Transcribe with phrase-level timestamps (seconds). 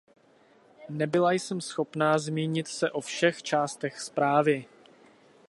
[0.89, 4.65] Nebyla jsem schopná zmínit se o všech částech zprávy.